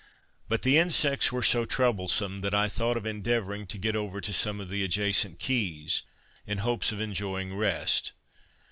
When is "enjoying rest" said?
6.99-8.13